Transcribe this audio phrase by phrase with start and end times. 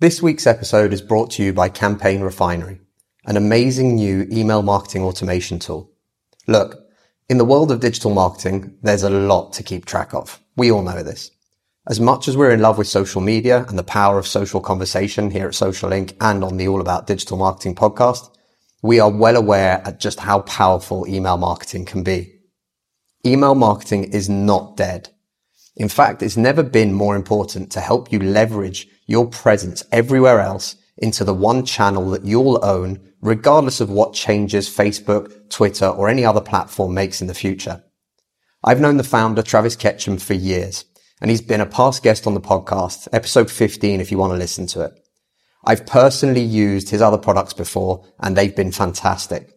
[0.00, 2.80] This week's episode is brought to you by Campaign Refinery,
[3.26, 5.92] an amazing new email marketing automation tool.
[6.46, 6.86] Look,
[7.28, 10.40] in the world of digital marketing, there's a lot to keep track of.
[10.56, 11.30] We all know this.
[11.86, 15.30] As much as we're in love with social media and the power of social conversation
[15.30, 16.16] here at Social Inc.
[16.22, 18.34] and on the All About Digital Marketing podcast,
[18.80, 22.38] we are well aware at just how powerful email marketing can be.
[23.26, 25.10] Email marketing is not dead.
[25.80, 30.76] In fact, it's never been more important to help you leverage your presence everywhere else
[30.98, 36.22] into the one channel that you'll own, regardless of what changes Facebook, Twitter, or any
[36.22, 37.82] other platform makes in the future.
[38.62, 40.84] I've known the founder, Travis Ketchum, for years,
[41.18, 44.38] and he's been a past guest on the podcast, episode 15, if you want to
[44.38, 44.92] listen to it.
[45.64, 49.50] I've personally used his other products before, and they've been fantastic.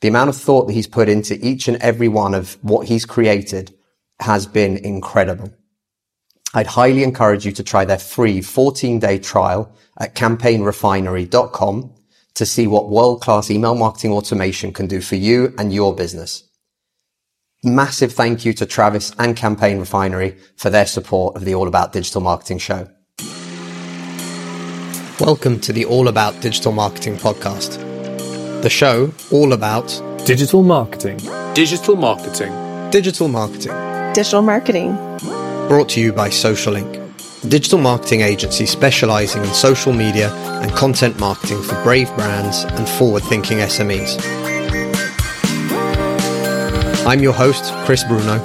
[0.00, 3.04] The amount of thought that he's put into each and every one of what he's
[3.04, 3.75] created
[4.20, 5.52] has been incredible.
[6.54, 11.92] I'd highly encourage you to try their free 14 day trial at campaignrefinery.com
[12.34, 16.44] to see what world class email marketing automation can do for you and your business.
[17.64, 21.92] Massive thank you to Travis and Campaign Refinery for their support of the All About
[21.92, 22.88] Digital Marketing show.
[25.18, 27.82] Welcome to the All About Digital Marketing podcast.
[28.62, 29.88] The show all about
[30.26, 31.18] digital marketing.
[31.54, 32.90] Digital marketing.
[32.90, 33.85] Digital marketing.
[34.16, 34.96] Digital marketing
[35.68, 40.72] brought to you by Social Inc., a digital marketing agency specializing in social media and
[40.72, 44.16] content marketing for brave brands and forward thinking SMEs.
[47.06, 48.40] I'm your host, Chris Bruno,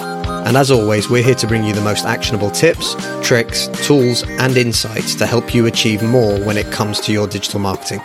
[0.46, 4.58] and as always, we're here to bring you the most actionable tips, tricks, tools, and
[4.58, 8.02] insights to help you achieve more when it comes to your digital marketing.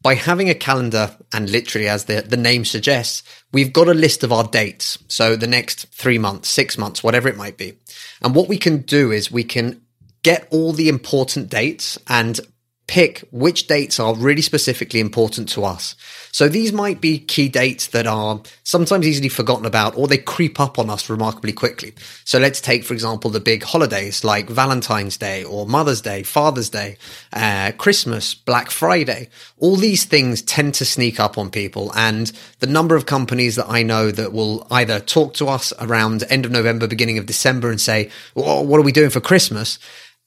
[0.00, 4.22] By having a calendar and literally as the, the name suggests, we've got a list
[4.22, 4.96] of our dates.
[5.08, 7.74] So the next three months, six months, whatever it might be.
[8.22, 9.82] And what we can do is we can
[10.22, 12.40] get all the important dates and
[12.88, 15.94] pick which dates are really specifically important to us.
[16.32, 20.58] So these might be key dates that are sometimes easily forgotten about or they creep
[20.58, 21.94] up on us remarkably quickly.
[22.24, 26.70] So let's take, for example, the big holidays like Valentine's Day or Mother's Day, Father's
[26.70, 26.96] Day,
[27.32, 29.28] uh, Christmas, Black Friday.
[29.58, 31.92] All these things tend to sneak up on people.
[31.94, 36.24] And the number of companies that I know that will either talk to us around
[36.30, 39.78] end of November, beginning of December and say, well, what are we doing for Christmas?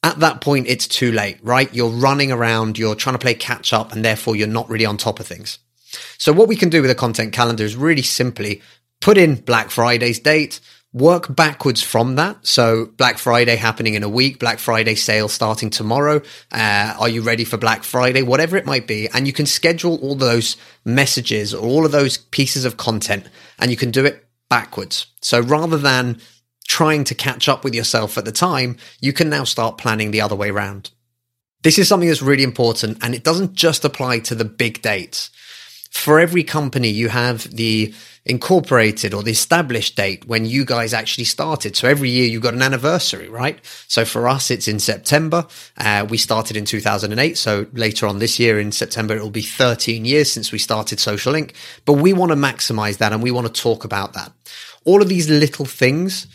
[0.03, 1.73] At that point, it's too late, right?
[1.73, 4.97] You're running around, you're trying to play catch up, and therefore you're not really on
[4.97, 5.59] top of things.
[6.17, 8.61] So, what we can do with a content calendar is really simply
[8.99, 10.59] put in Black Friday's date,
[10.93, 12.45] work backwards from that.
[12.47, 16.21] So, Black Friday happening in a week, Black Friday sale starting tomorrow.
[16.51, 18.23] Uh, are you ready for Black Friday?
[18.23, 19.07] Whatever it might be.
[19.13, 23.27] And you can schedule all those messages or all of those pieces of content,
[23.59, 25.07] and you can do it backwards.
[25.21, 26.21] So, rather than
[26.71, 30.21] trying to catch up with yourself at the time, you can now start planning the
[30.21, 30.89] other way around.
[31.63, 35.31] This is something that's really important and it doesn't just apply to the big dates.
[35.91, 37.93] For every company, you have the
[38.25, 41.75] incorporated or the established date when you guys actually started.
[41.75, 43.59] So every year you've got an anniversary, right?
[43.89, 45.47] So for us, it's in September.
[45.75, 47.37] Uh, we started in 2008.
[47.37, 51.01] So later on this year in September, it will be 13 years since we started
[51.01, 51.53] Social Inc.
[51.83, 54.31] But we want to maximize that and we want to talk about that.
[54.85, 56.27] All of these little things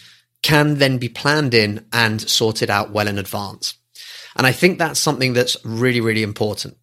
[0.42, 3.74] can then be planned in and sorted out well in advance.
[4.36, 6.76] And I think that's something that's really, really important.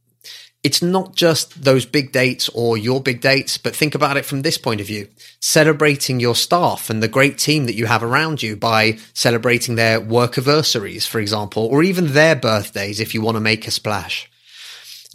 [0.64, 4.42] It's not just those big dates or your big dates, but think about it from
[4.42, 5.10] this point of view.
[5.42, 10.00] Celebrating your staff and the great team that you have around you by celebrating their
[10.00, 14.30] work anniversaries, for example, or even their birthdays if you want to make a splash.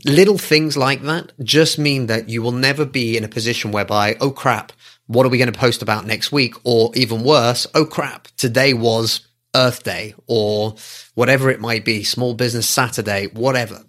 [0.05, 4.17] Little things like that just mean that you will never be in a position whereby,
[4.21, 4.73] oh crap,
[5.09, 6.55] what are we going to post about next week?
[6.65, 9.27] Or even worse, oh crap, today was
[9.57, 10.77] Earth Day or
[11.15, 13.83] whatever it might be, Small Business Saturday, whatever.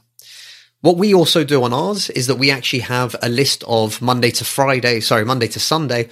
[0.81, 4.31] What we also do on ours is that we actually have a list of Monday
[4.31, 6.10] to Friday, sorry, Monday to Sunday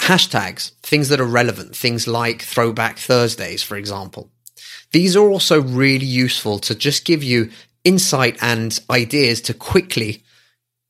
[0.00, 4.30] hashtags, things that are relevant, things like Throwback Thursdays, for example.
[4.92, 7.50] These are also really useful to just give you
[7.84, 10.22] insight and ideas to quickly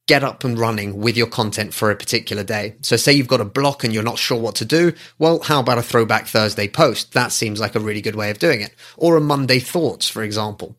[0.09, 2.75] get up and running with your content for a particular day.
[2.81, 4.95] So say you've got a block and you're not sure what to do.
[5.19, 7.13] Well, how about a throwback Thursday post?
[7.13, 8.75] That seems like a really good way of doing it.
[8.97, 10.77] Or a Monday thoughts, for example.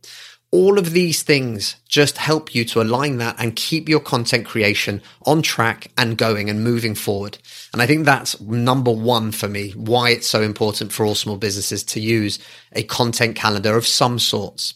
[0.52, 5.00] All of these things just help you to align that and keep your content creation
[5.28, 7.38] on track and going and moving forward.
[7.72, 11.38] And I think that's number one for me, why it's so important for all small
[11.38, 12.40] businesses to use
[12.72, 14.74] a content calendar of some sorts.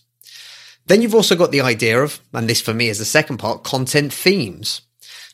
[0.87, 3.63] Then you've also got the idea of, and this for me is the second part,
[3.63, 4.81] content themes.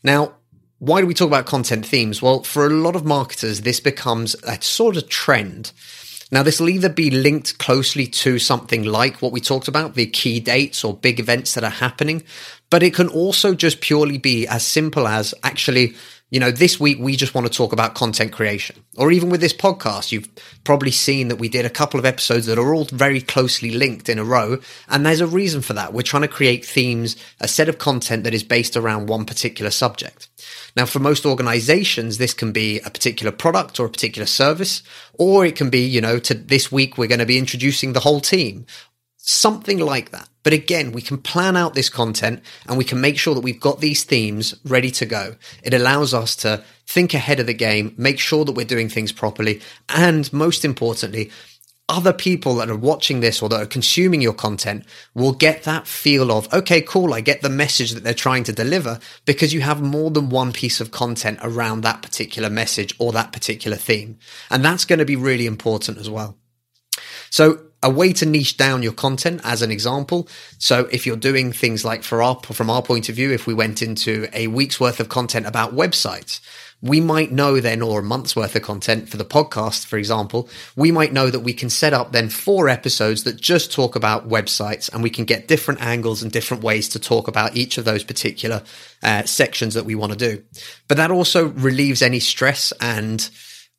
[0.03, 0.35] Now,
[0.77, 2.21] why do we talk about content themes?
[2.21, 5.71] Well, for a lot of marketers, this becomes a sort of trend.
[6.31, 10.05] Now, this will either be linked closely to something like what we talked about, the
[10.05, 12.23] key dates or big events that are happening,
[12.69, 15.95] but it can also just purely be as simple as actually
[16.29, 18.83] you know, this week we just want to talk about content creation.
[18.97, 20.29] Or even with this podcast, you've
[20.63, 24.09] probably seen that we did a couple of episodes that are all very closely linked
[24.09, 24.59] in a row.
[24.87, 25.91] And there's a reason for that.
[25.91, 29.71] We're trying to create themes, a set of content that is based around one particular
[29.71, 30.27] subject.
[30.75, 34.83] Now, for most organizations, this can be a particular product or a particular service,
[35.13, 37.99] or it can be, you know, to this week, we're going to be introducing the
[38.01, 38.65] whole team,
[39.21, 40.27] something like that.
[40.43, 43.59] But again, we can plan out this content and we can make sure that we've
[43.59, 45.35] got these themes ready to go.
[45.61, 49.11] It allows us to think ahead of the game, make sure that we're doing things
[49.11, 51.29] properly, and most importantly,
[51.89, 54.85] other people that are watching this or that are consuming your content
[55.15, 58.53] will get that feel of, okay, cool, I get the message that they're trying to
[58.53, 63.11] deliver because you have more than one piece of content around that particular message or
[63.11, 64.19] that particular theme.
[64.51, 66.37] And that's going to be really important as well.
[67.31, 70.27] So a way to niche down your content as an example.
[70.57, 73.53] So if you're doing things like for our, from our point of view, if we
[73.53, 76.41] went into a week's worth of content about websites,
[76.81, 80.47] we might know then, or a month's worth of content for the podcast, for example,
[80.75, 84.29] we might know that we can set up then four episodes that just talk about
[84.29, 87.83] websites and we can get different angles and different ways to talk about each of
[87.83, 88.63] those particular
[89.03, 90.41] uh, sections that we want to do.
[90.87, 93.29] But that also relieves any stress and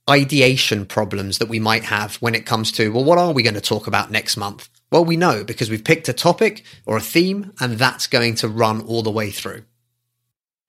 [0.08, 3.55] ideation problems that we might have when it comes to, well, what are we going
[3.55, 4.69] to talk about next month?
[4.91, 8.49] Well, we know because we've picked a topic or a theme and that's going to
[8.49, 9.64] run all the way through.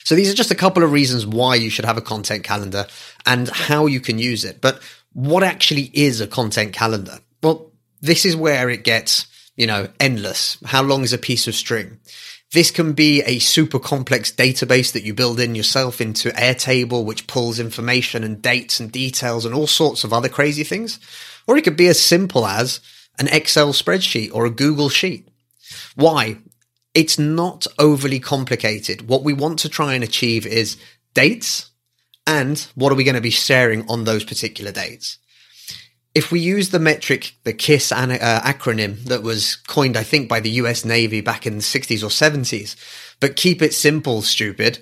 [0.03, 2.87] So these are just a couple of reasons why you should have a content calendar
[3.25, 4.61] and how you can use it.
[4.61, 4.81] But
[5.13, 7.19] what actually is a content calendar?
[7.43, 10.57] Well, this is where it gets, you know, endless.
[10.65, 11.99] How long is a piece of string?
[12.53, 17.25] This can be a super complex database that you build in yourself into Airtable, which
[17.25, 20.99] pulls information and dates and details and all sorts of other crazy things.
[21.47, 22.81] Or it could be as simple as
[23.17, 25.29] an Excel spreadsheet or a Google sheet.
[25.95, 26.39] Why?
[26.93, 29.07] It's not overly complicated.
[29.07, 30.75] What we want to try and achieve is
[31.13, 31.71] dates
[32.27, 35.19] and what are we going to be sharing on those particular dates
[36.13, 40.27] if we use the metric, the KISS an- uh, acronym that was coined, I think,
[40.27, 42.75] by the US Navy back in the 60s or 70s,
[43.19, 44.79] but keep it simple, stupid.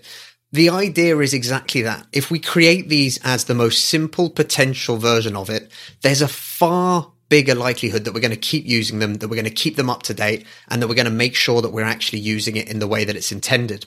[0.51, 2.07] The idea is exactly that.
[2.11, 5.71] If we create these as the most simple potential version of it,
[6.01, 9.45] there's a far bigger likelihood that we're going to keep using them, that we're going
[9.45, 11.83] to keep them up to date, and that we're going to make sure that we're
[11.83, 13.85] actually using it in the way that it's intended.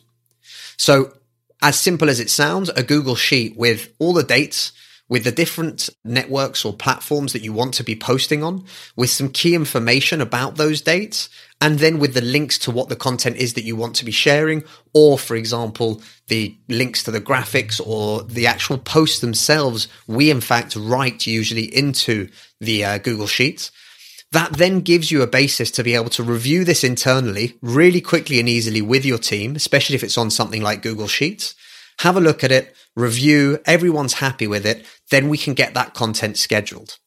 [0.76, 1.12] So,
[1.60, 4.72] as simple as it sounds, a Google Sheet with all the dates,
[5.12, 8.64] with the different networks or platforms that you want to be posting on,
[8.96, 11.28] with some key information about those dates,
[11.60, 14.10] and then with the links to what the content is that you want to be
[14.10, 14.64] sharing,
[14.94, 20.40] or for example, the links to the graphics or the actual posts themselves, we in
[20.40, 23.70] fact write usually into the uh, Google Sheets.
[24.30, 28.40] That then gives you a basis to be able to review this internally really quickly
[28.40, 31.54] and easily with your team, especially if it's on something like Google Sheets.
[32.00, 35.94] Have a look at it, review, everyone's happy with it, then we can get that
[35.94, 36.98] content scheduled.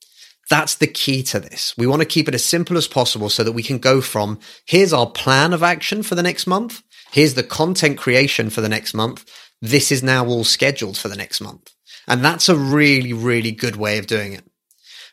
[0.50, 1.74] That's the key to this.
[1.78, 4.40] We want to keep it as simple as possible so that we can go from
[4.66, 6.84] here's our plan of action for the next month.
[7.12, 9.30] Here's the content creation for the next month.
[9.62, 11.74] This is now all scheduled for the next month.
[12.08, 14.44] And that's a really, really good way of doing it.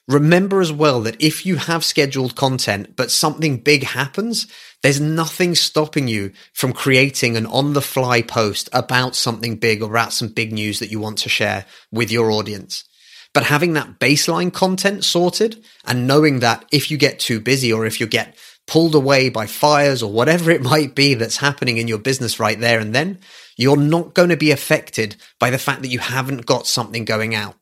[0.08, 4.46] Remember as well that if you have scheduled content, but something big happens,
[4.82, 9.90] there's nothing stopping you from creating an on the fly post about something big or
[9.90, 12.84] about some big news that you want to share with your audience.
[13.32, 17.86] But having that baseline content sorted and knowing that if you get too busy or
[17.86, 18.36] if you get
[18.66, 22.58] pulled away by fires or whatever it might be that's happening in your business right
[22.58, 23.18] there and then,
[23.56, 27.34] you're not going to be affected by the fact that you haven't got something going
[27.34, 27.56] out.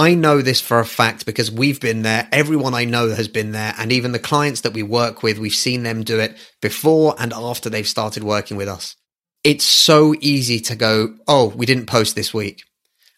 [0.00, 2.26] I know this for a fact because we've been there.
[2.32, 3.74] Everyone I know has been there.
[3.76, 7.34] And even the clients that we work with, we've seen them do it before and
[7.34, 8.96] after they've started working with us.
[9.44, 12.62] It's so easy to go, Oh, we didn't post this week.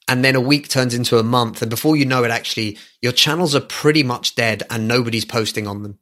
[0.09, 1.63] And then a week turns into a month.
[1.63, 5.69] And before you know it, actually, your channels are pretty much dead and nobody's posting
[5.69, 6.01] on them.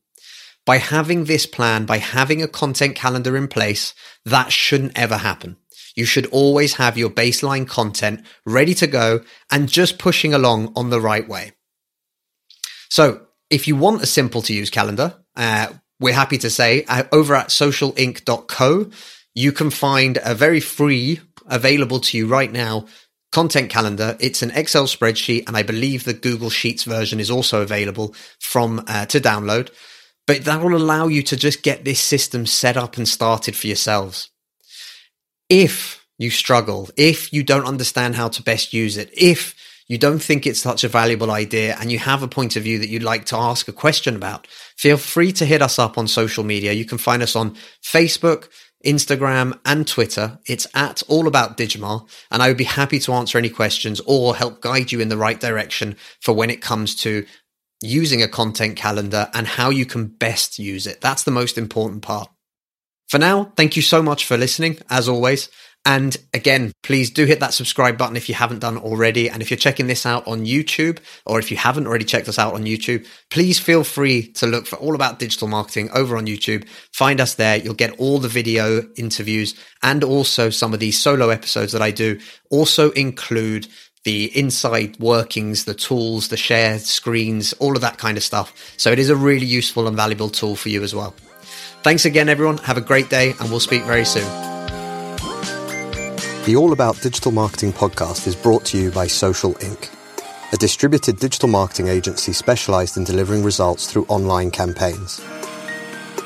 [0.65, 3.93] By having this plan, by having a content calendar in place,
[4.25, 5.59] that shouldn't ever happen.
[5.95, 9.21] You should always have your baseline content ready to go
[9.51, 11.53] and just pushing along on the right way.
[12.89, 15.69] So if you want a simple to use calendar, uh,
[15.99, 18.91] we're happy to say uh, over at socialinc.co,
[19.35, 22.87] you can find a very free, available to you right now
[23.33, 24.17] content calendar.
[24.21, 28.85] It's an Excel spreadsheet, and I believe the Google Sheets version is also available from
[28.87, 29.71] uh, to download.
[30.27, 33.67] But that will allow you to just get this system set up and started for
[33.67, 34.30] yourselves
[35.51, 39.55] if you struggle, if you don't understand how to best use it, if
[39.89, 42.79] you don't think it's such a valuable idea and you have a point of view
[42.79, 46.07] that you'd like to ask a question about, feel free to hit us up on
[46.07, 46.73] social media.
[46.73, 48.49] You can find us on Facebook,
[48.87, 50.39] Instagram, and Twitter.
[50.47, 54.37] It's at All About Digimar, and I would be happy to answer any questions or
[54.37, 57.27] help guide you in the right direction for when it comes to
[57.83, 61.01] using a content calendar and how you can best use it.
[61.01, 62.29] That's the most important part.
[63.11, 65.49] For now, thank you so much for listening, as always.
[65.85, 69.29] And again, please do hit that subscribe button if you haven't done already.
[69.29, 72.39] And if you're checking this out on YouTube, or if you haven't already checked us
[72.39, 76.27] out on YouTube, please feel free to look for All About Digital Marketing over on
[76.27, 76.69] YouTube.
[76.93, 77.57] Find us there.
[77.57, 81.91] You'll get all the video interviews and also some of these solo episodes that I
[81.91, 83.67] do also include
[84.05, 88.55] the inside workings, the tools, the share screens, all of that kind of stuff.
[88.77, 91.13] So it is a really useful and valuable tool for you as well.
[91.83, 92.59] Thanks again, everyone.
[92.59, 94.29] Have a great day, and we'll speak very soon.
[96.45, 99.89] The All About Digital Marketing podcast is brought to you by Social Inc.,
[100.53, 105.21] a distributed digital marketing agency specialized in delivering results through online campaigns.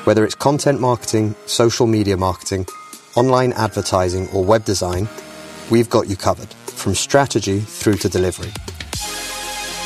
[0.03, 2.67] Whether it's content marketing, social media marketing,
[3.15, 5.07] online advertising, or web design,
[5.69, 8.51] we've got you covered from strategy through to delivery.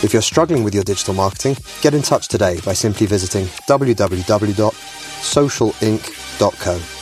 [0.01, 4.88] If you're struggling with your digital marketing, get in touch today by simply visiting www
[5.21, 6.98] socialinc.co.